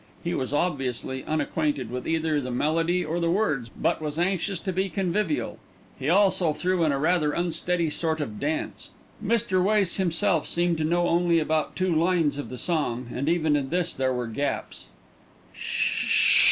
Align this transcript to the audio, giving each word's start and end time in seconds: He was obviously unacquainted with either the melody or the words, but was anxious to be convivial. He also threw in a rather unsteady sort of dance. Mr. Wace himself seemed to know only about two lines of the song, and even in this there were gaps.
He 0.23 0.33
was 0.33 0.51
obviously 0.51 1.23
unacquainted 1.25 1.91
with 1.91 2.07
either 2.07 2.41
the 2.41 2.49
melody 2.49 3.05
or 3.05 3.19
the 3.19 3.29
words, 3.29 3.69
but 3.69 4.01
was 4.01 4.17
anxious 4.17 4.59
to 4.61 4.73
be 4.73 4.89
convivial. 4.89 5.59
He 5.99 6.09
also 6.09 6.53
threw 6.53 6.83
in 6.83 6.91
a 6.91 6.97
rather 6.97 7.33
unsteady 7.33 7.91
sort 7.91 8.19
of 8.19 8.39
dance. 8.39 8.89
Mr. 9.23 9.63
Wace 9.63 9.97
himself 9.97 10.47
seemed 10.47 10.79
to 10.79 10.83
know 10.83 11.07
only 11.07 11.37
about 11.37 11.75
two 11.75 11.93
lines 11.93 12.39
of 12.39 12.49
the 12.49 12.57
song, 12.57 13.11
and 13.13 13.29
even 13.29 13.55
in 13.55 13.69
this 13.69 13.93
there 13.93 14.11
were 14.11 14.25
gaps. 14.25 14.87